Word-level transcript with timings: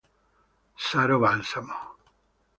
Saro 0.87 1.19
Balsamo 1.19 1.77